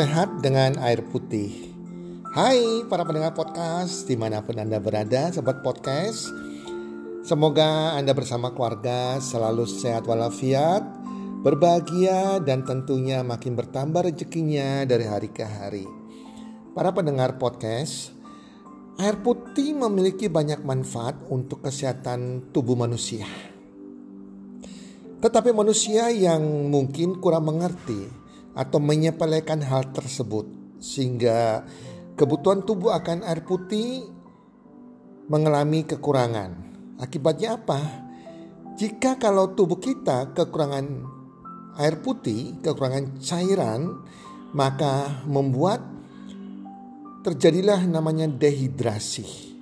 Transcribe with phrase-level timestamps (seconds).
[0.00, 1.76] Sehat dengan air putih.
[2.32, 6.24] Hai para pendengar podcast di mana pun Anda berada, sobat podcast.
[7.20, 10.80] Semoga Anda bersama keluarga selalu sehat walafiat,
[11.44, 15.84] berbahagia dan tentunya makin bertambah rezekinya dari hari ke hari.
[16.72, 18.16] Para pendengar podcast,
[18.96, 23.28] air putih memiliki banyak manfaat untuk kesehatan tubuh manusia.
[25.20, 26.40] Tetapi manusia yang
[26.72, 28.19] mungkin kurang mengerti
[28.54, 30.46] atau menyepelekan hal tersebut
[30.80, 31.62] sehingga
[32.16, 34.08] kebutuhan tubuh akan air putih
[35.30, 36.56] mengalami kekurangan.
[36.98, 37.78] Akibatnya apa?
[38.74, 40.86] Jika kalau tubuh kita kekurangan
[41.78, 44.04] air putih, kekurangan cairan,
[44.56, 45.84] maka membuat
[47.22, 49.52] terjadilah namanya dehidrasi.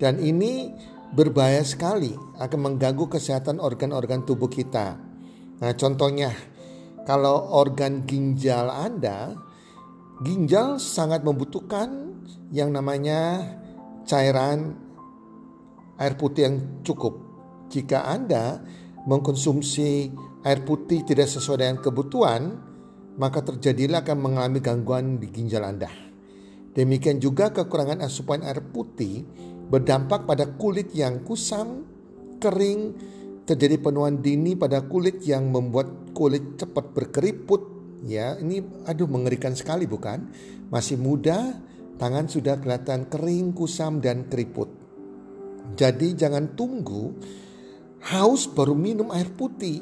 [0.00, 0.72] Dan ini
[1.12, 4.96] berbahaya sekali akan mengganggu kesehatan organ-organ tubuh kita.
[5.62, 6.32] Nah, contohnya
[7.02, 9.34] kalau organ ginjal Anda,
[10.22, 12.14] ginjal sangat membutuhkan
[12.54, 13.42] yang namanya
[14.06, 14.78] cairan
[15.98, 17.18] air putih yang cukup.
[17.72, 18.60] Jika Anda
[19.08, 20.12] mengkonsumsi
[20.46, 22.42] air putih tidak sesuai dengan kebutuhan,
[23.18, 25.90] maka terjadilah akan mengalami gangguan di ginjal Anda.
[26.72, 29.26] Demikian juga kekurangan asupan air putih
[29.68, 31.84] berdampak pada kulit yang kusam,
[32.40, 32.96] kering,
[33.42, 37.62] terjadi penuaan dini pada kulit yang membuat kulit cepat berkeriput.
[38.02, 40.30] Ya ini aduh mengerikan sekali bukan?
[40.70, 41.58] Masih muda
[41.98, 44.70] tangan sudah kelihatan kering kusam dan keriput.
[45.78, 47.14] Jadi jangan tunggu.
[48.02, 49.78] Haus baru minum air putih.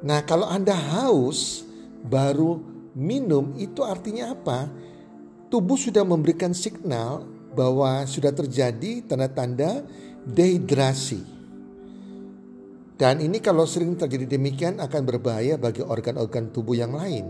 [0.00, 1.68] Nah kalau anda haus
[2.00, 2.56] baru
[2.96, 4.72] minum itu artinya apa?
[5.52, 9.84] Tubuh sudah memberikan signal bahwa sudah terjadi tanda-tanda
[10.24, 11.35] dehidrasi
[12.96, 17.28] dan ini kalau sering terjadi demikian akan berbahaya bagi organ-organ tubuh yang lain.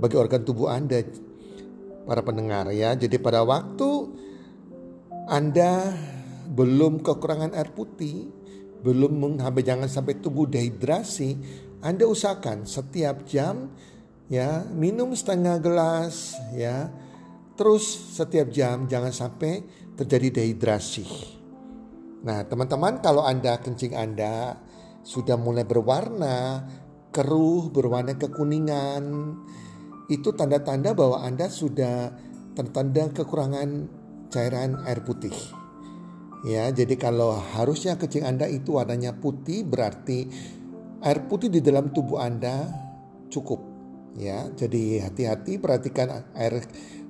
[0.00, 1.04] Bagi organ tubuh Anda,
[2.08, 2.96] para pendengar ya.
[2.96, 3.88] Jadi pada waktu
[5.28, 5.92] Anda
[6.48, 8.32] belum kekurangan air putih,
[8.80, 11.36] belum sampai jangan sampai tubuh dehidrasi,
[11.84, 13.68] Anda usahakan setiap jam
[14.32, 16.88] ya minum setengah gelas ya.
[17.56, 17.84] Terus
[18.16, 19.60] setiap jam jangan sampai
[19.96, 21.04] terjadi dehidrasi.
[22.20, 24.60] Nah, teman-teman kalau Anda kencing Anda
[25.06, 26.66] sudah mulai berwarna
[27.14, 29.38] keruh, berwarna kekuningan,
[30.10, 32.12] itu tanda-tanda bahwa Anda sudah
[32.58, 33.86] tertanda kekurangan
[34.28, 35.32] cairan air putih.
[36.44, 40.28] Ya, jadi kalau harusnya kecing Anda itu warnanya putih berarti
[41.00, 42.68] air putih di dalam tubuh Anda
[43.30, 43.62] cukup.
[44.16, 46.64] Ya, jadi hati-hati perhatikan air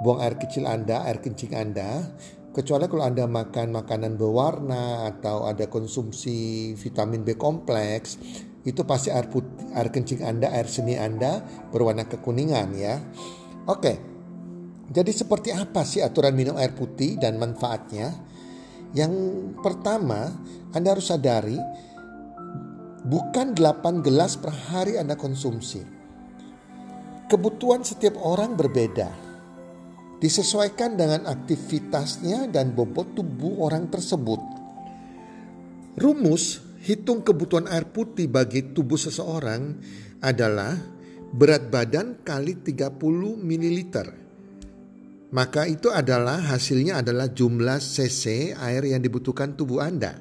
[0.00, 2.08] buang air kecil Anda, air kencing Anda
[2.50, 8.18] Kecuali kalau Anda makan makanan berwarna atau ada konsumsi vitamin B kompleks,
[8.66, 12.98] itu pasti air putih, air kencing Anda, air seni Anda berwarna kekuningan ya.
[13.70, 14.10] Oke.
[14.90, 18.10] Jadi seperti apa sih aturan minum air putih dan manfaatnya?
[18.98, 19.14] Yang
[19.62, 20.34] pertama,
[20.74, 21.54] Anda harus sadari
[23.06, 25.86] bukan 8 gelas per hari Anda konsumsi.
[27.30, 29.29] Kebutuhan setiap orang berbeda
[30.20, 34.38] disesuaikan dengan aktivitasnya dan bobot tubuh orang tersebut.
[35.96, 39.80] Rumus hitung kebutuhan air putih bagi tubuh seseorang
[40.20, 40.76] adalah
[41.32, 43.00] berat badan kali 30
[43.40, 43.80] ml.
[45.30, 50.18] Maka itu adalah hasilnya adalah jumlah cc air yang dibutuhkan tubuh Anda.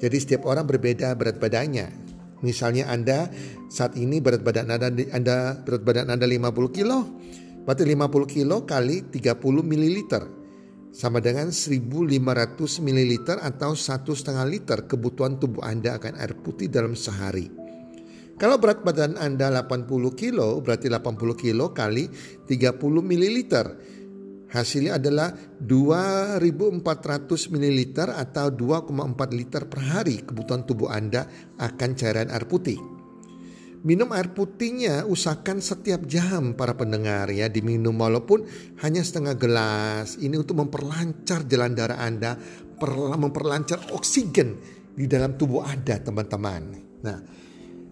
[0.00, 2.10] Jadi setiap orang berbeda berat badannya.
[2.40, 3.30] Misalnya Anda
[3.68, 6.98] saat ini berat badan Anda, Anda berat badan Anda 50 kilo,
[7.64, 9.98] Berarti 50 kilo kali 30 ml.
[10.90, 16.98] sama dengan 1500 ml atau satu setengah liter kebutuhan tubuh Anda akan air putih dalam
[16.98, 17.46] sehari.
[18.34, 19.86] Kalau berat badan Anda 80
[20.18, 22.10] kilo, berarti 80 kilo kali
[22.48, 22.74] 30
[23.06, 23.38] ml.
[24.50, 25.30] Hasilnya adalah
[25.62, 26.82] 2400
[27.54, 27.80] ml
[28.10, 31.22] atau 2,4 liter per hari kebutuhan tubuh Anda
[31.54, 32.99] akan cairan air putih.
[33.80, 38.44] Minum air putihnya usahakan setiap jam para pendengar ya diminum walaupun
[38.84, 40.20] hanya setengah gelas.
[40.20, 42.36] Ini untuk memperlancar jalan darah Anda,
[43.16, 44.60] memperlancar oksigen
[44.92, 46.62] di dalam tubuh Anda teman-teman.
[47.00, 47.18] Nah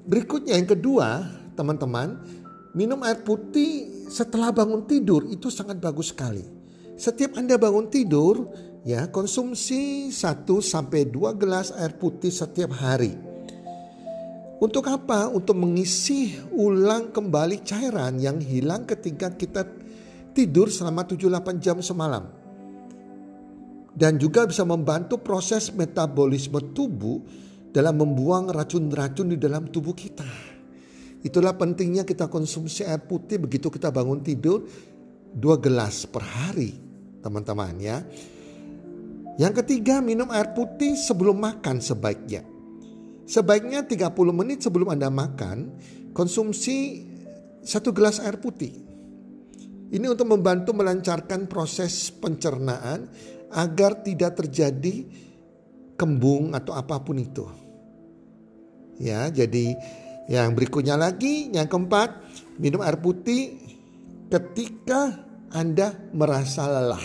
[0.04, 1.24] berikutnya yang kedua
[1.56, 2.20] teman-teman
[2.76, 6.44] minum air putih setelah bangun tidur itu sangat bagus sekali.
[7.00, 8.52] Setiap Anda bangun tidur
[8.84, 13.27] ya konsumsi 1 sampai 2 gelas air putih setiap hari.
[14.58, 15.30] Untuk apa?
[15.30, 19.62] Untuk mengisi ulang kembali cairan yang hilang ketika kita
[20.34, 22.26] tidur selama 7-8 jam semalam.
[23.94, 27.22] Dan juga bisa membantu proses metabolisme tubuh
[27.70, 30.26] dalam membuang racun-racun di dalam tubuh kita.
[31.22, 34.62] Itulah pentingnya kita konsumsi air putih begitu kita bangun tidur
[35.34, 36.78] dua gelas per hari
[37.22, 37.98] teman-teman ya.
[39.38, 42.57] Yang ketiga minum air putih sebelum makan sebaiknya.
[43.28, 45.76] Sebaiknya 30 menit sebelum Anda makan,
[46.16, 47.04] konsumsi
[47.60, 48.72] satu gelas air putih.
[49.92, 53.04] Ini untuk membantu melancarkan proses pencernaan
[53.52, 55.04] agar tidak terjadi
[56.00, 57.44] kembung atau apa pun itu.
[58.96, 59.76] Ya, jadi
[60.32, 62.24] yang berikutnya lagi, yang keempat,
[62.56, 63.60] minum air putih
[64.32, 65.20] ketika
[65.52, 67.04] Anda merasa lelah.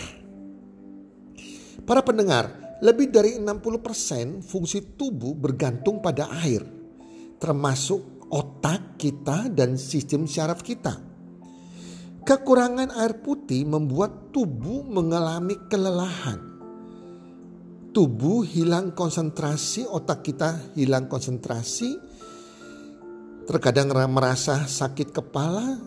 [1.84, 6.60] Para pendengar, lebih dari 60% fungsi tubuh bergantung pada air,
[7.40, 11.00] termasuk otak kita dan sistem syaraf kita.
[12.24, 16.52] Kekurangan air putih membuat tubuh mengalami kelelahan.
[17.94, 21.96] Tubuh hilang konsentrasi, otak kita hilang konsentrasi,
[23.48, 25.78] terkadang merasa sakit kepala,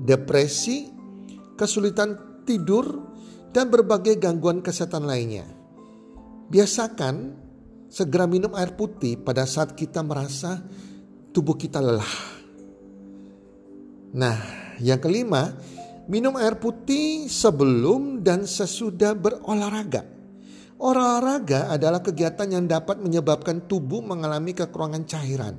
[0.00, 0.88] depresi,
[1.58, 2.86] kesulitan tidur,
[3.50, 5.59] dan berbagai gangguan kesehatan lainnya.
[6.50, 7.30] Biasakan
[7.86, 10.58] segera minum air putih pada saat kita merasa
[11.30, 12.14] tubuh kita lelah.
[14.18, 14.38] Nah,
[14.82, 15.54] yang kelima,
[16.10, 20.02] minum air putih sebelum dan sesudah berolahraga.
[20.80, 25.54] Olahraga adalah kegiatan yang dapat menyebabkan tubuh mengalami kekurangan cairan.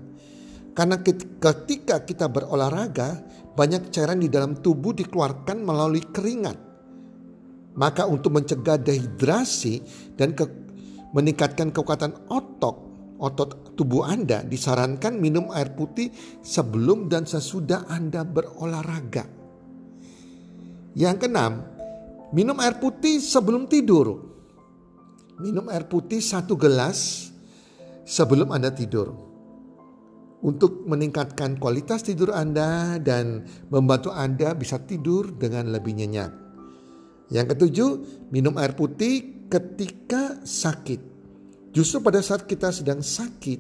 [0.76, 1.00] Karena
[1.40, 3.24] ketika kita berolahraga,
[3.56, 6.58] banyak cairan di dalam tubuh dikeluarkan melalui keringat.
[7.80, 9.80] Maka untuk mencegah dehidrasi
[10.20, 10.71] dan ke
[11.12, 12.76] meningkatkan kekuatan otot,
[13.20, 16.12] otot tubuh Anda, disarankan minum air putih
[16.42, 19.28] sebelum dan sesudah Anda berolahraga.
[20.96, 21.64] Yang keenam,
[22.36, 24.32] minum air putih sebelum tidur.
[25.40, 27.32] Minum air putih satu gelas
[28.04, 29.32] sebelum Anda tidur.
[30.42, 36.32] Untuk meningkatkan kualitas tidur Anda dan membantu Anda bisa tidur dengan lebih nyenyak.
[37.30, 37.92] Yang ketujuh,
[38.34, 41.12] minum air putih ketika sakit.
[41.76, 43.60] Justru pada saat kita sedang sakit,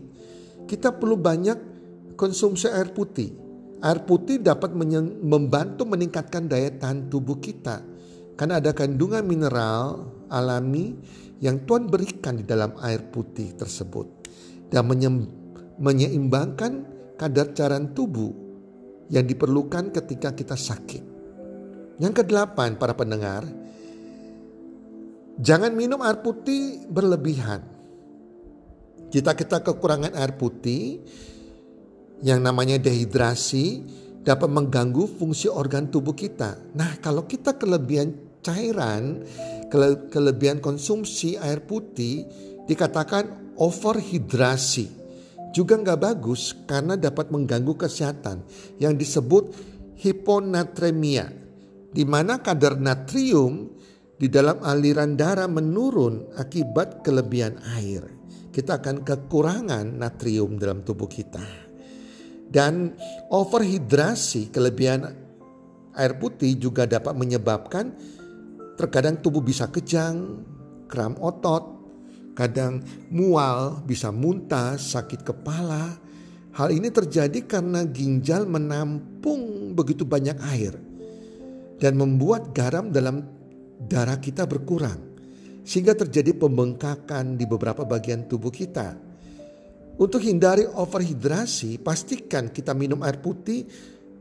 [0.63, 1.59] kita perlu banyak
[2.15, 3.35] konsumsi air putih.
[3.83, 7.81] Air putih dapat membantu meningkatkan daya tahan tubuh kita
[8.39, 10.95] karena ada kandungan mineral alami
[11.41, 14.29] yang Tuhan berikan di dalam air putih tersebut
[14.69, 14.85] dan
[15.81, 16.71] menyeimbangkan
[17.17, 18.29] kadar cairan tubuh
[19.09, 21.03] yang diperlukan ketika kita sakit.
[21.97, 23.45] Yang kedelapan, para pendengar,
[25.41, 27.65] Jangan minum air putih berlebihan.
[29.09, 31.01] Jika kita kekurangan air putih,
[32.21, 33.81] yang namanya dehidrasi
[34.21, 36.77] dapat mengganggu fungsi organ tubuh kita.
[36.77, 38.13] Nah, kalau kita kelebihan
[38.45, 39.25] cairan,
[39.73, 42.21] kele kelebihan konsumsi air putih,
[42.69, 45.01] dikatakan overhidrasi.
[45.57, 48.45] Juga nggak bagus karena dapat mengganggu kesehatan
[48.77, 49.57] yang disebut
[49.97, 51.33] hiponatremia,
[51.89, 53.81] di mana kadar natrium
[54.21, 58.05] di dalam aliran darah menurun akibat kelebihan air.
[58.53, 61.41] Kita akan kekurangan natrium dalam tubuh kita.
[62.45, 62.93] Dan
[63.33, 65.09] overhidrasi kelebihan
[65.97, 67.97] air putih juga dapat menyebabkan
[68.77, 70.45] terkadang tubuh bisa kejang,
[70.85, 71.81] kram otot,
[72.37, 75.97] kadang mual, bisa muntah, sakit kepala.
[76.53, 80.75] Hal ini terjadi karena ginjal menampung begitu banyak air
[81.81, 83.40] dan membuat garam dalam
[83.81, 85.11] darah kita berkurang
[85.61, 88.97] sehingga terjadi pembengkakan di beberapa bagian tubuh kita.
[90.01, 93.69] Untuk hindari overhidrasi, pastikan kita minum air putih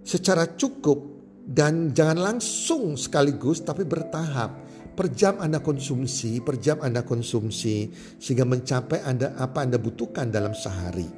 [0.05, 0.99] secara cukup
[1.40, 4.69] dan jangan langsung sekaligus tapi bertahap.
[4.90, 7.88] per jam Anda konsumsi, per jam Anda konsumsi
[8.21, 11.09] sehingga mencapai Anda apa Anda butuhkan dalam sehari.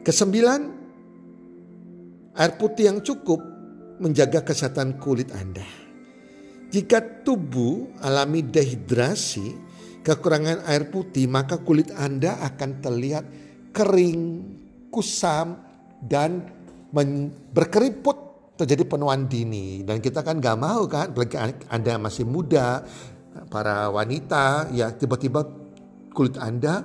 [0.00, 0.60] Kesembilan,
[2.40, 3.36] air putih yang cukup
[4.00, 5.79] menjaga kesehatan kulit Anda.
[6.70, 9.58] Jika tubuh alami dehidrasi,
[10.06, 13.24] kekurangan air putih, maka kulit Anda akan terlihat
[13.74, 14.22] kering,
[14.94, 15.58] kusam,
[15.98, 16.46] dan
[17.50, 18.30] berkeriput.
[18.60, 19.80] Terjadi penuaan dini.
[19.88, 22.84] Dan kita kan gak mau kan apalagi anda masih muda
[23.48, 25.48] para wanita ya tiba-tiba
[26.12, 26.84] kulit anda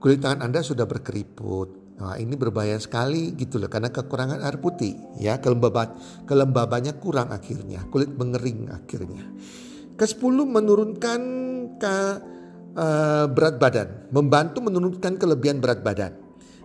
[0.00, 4.98] kulit tangan anda sudah berkeriput Nah, ini berbahaya sekali gitu loh karena kekurangan air putih
[5.14, 5.94] ya kelembaban
[6.26, 9.22] kelembabannya kurang akhirnya kulit mengering akhirnya.
[9.94, 11.20] Kesepuluh menurunkan
[11.78, 11.96] ke
[12.74, 16.18] uh, berat badan, membantu menurunkan kelebihan berat badan.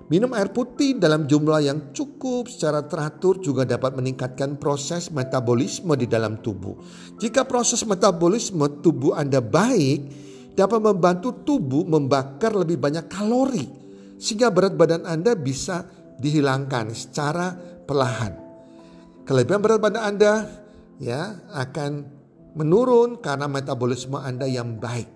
[0.09, 6.09] Minum air putih dalam jumlah yang cukup secara teratur juga dapat meningkatkan proses metabolisme di
[6.09, 6.73] dalam tubuh.
[7.21, 10.09] Jika proses metabolisme tubuh Anda baik,
[10.57, 13.78] dapat membantu tubuh membakar lebih banyak kalori
[14.19, 15.87] sehingga berat badan Anda bisa
[16.19, 17.55] dihilangkan secara
[17.87, 18.35] perlahan.
[19.23, 20.33] Kelebihan berat badan Anda
[20.99, 21.91] ya akan
[22.59, 25.07] menurun karena metabolisme Anda yang baik.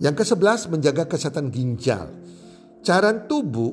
[0.00, 2.10] Yang ke-11 menjaga kesehatan ginjal.
[2.82, 3.72] Cairan tubuh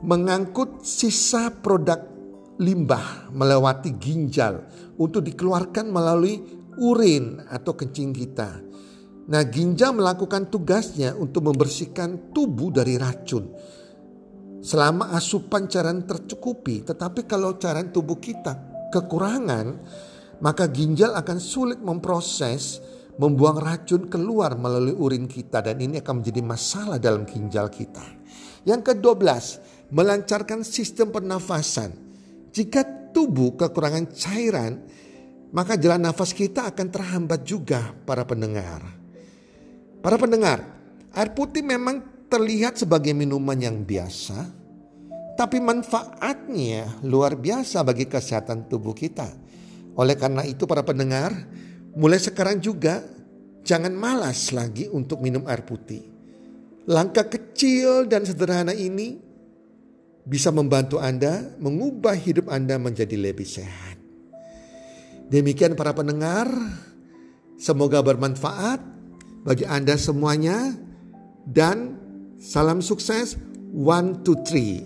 [0.00, 2.14] mengangkut sisa produk
[2.58, 4.62] limbah melewati ginjal
[4.96, 6.38] untuk dikeluarkan melalui
[6.78, 8.62] urin atau kencing kita.
[9.24, 13.48] Nah, ginjal melakukan tugasnya untuk membersihkan tubuh dari racun.
[14.60, 18.52] Selama asupan cairan tercukupi, tetapi kalau cairan tubuh kita
[18.92, 19.66] kekurangan,
[20.44, 22.80] maka ginjal akan sulit memproses
[23.16, 28.02] membuang racun keluar melalui urin kita dan ini akan menjadi masalah dalam ginjal kita.
[28.64, 29.24] Yang ke-12,
[29.92, 31.92] melancarkan sistem pernafasan.
[32.50, 34.84] Jika tubuh kekurangan cairan,
[35.54, 39.03] maka jalan nafas kita akan terhambat juga para pendengar.
[40.04, 40.60] Para pendengar,
[41.16, 44.36] air putih memang terlihat sebagai minuman yang biasa,
[45.32, 49.24] tapi manfaatnya luar biasa bagi kesehatan tubuh kita.
[49.96, 51.32] Oleh karena itu para pendengar,
[51.96, 53.00] mulai sekarang juga
[53.64, 56.04] jangan malas lagi untuk minum air putih.
[56.84, 59.16] Langkah kecil dan sederhana ini
[60.28, 63.96] bisa membantu Anda mengubah hidup Anda menjadi lebih sehat.
[65.32, 66.44] Demikian para pendengar,
[67.56, 68.93] semoga bermanfaat
[69.44, 70.72] bagi Anda semuanya
[71.44, 72.00] dan
[72.40, 73.36] salam sukses
[73.76, 74.80] one two three.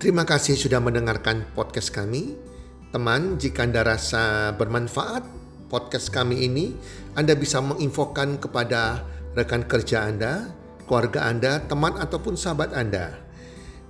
[0.00, 2.38] Terima kasih sudah mendengarkan podcast kami.
[2.94, 5.26] Teman, jika Anda rasa bermanfaat
[5.68, 6.72] podcast kami ini,
[7.18, 9.02] Anda bisa menginfokan kepada
[9.34, 10.48] rekan kerja Anda,
[10.86, 13.25] keluarga Anda, teman ataupun sahabat Anda.